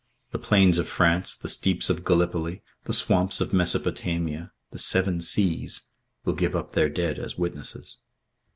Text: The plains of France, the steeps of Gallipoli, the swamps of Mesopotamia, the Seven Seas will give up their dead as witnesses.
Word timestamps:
The 0.31 0.39
plains 0.39 0.79
of 0.79 0.87
France, 0.87 1.35
the 1.35 1.47
steeps 1.47 1.87
of 1.87 2.03
Gallipoli, 2.03 2.63
the 2.85 2.91
swamps 2.91 3.39
of 3.39 3.53
Mesopotamia, 3.53 4.51
the 4.71 4.79
Seven 4.79 5.19
Seas 5.21 5.89
will 6.25 6.33
give 6.33 6.55
up 6.55 6.71
their 6.73 6.89
dead 6.89 7.19
as 7.19 7.37
witnesses. 7.37 7.99